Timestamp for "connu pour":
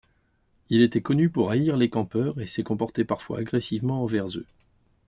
1.03-1.51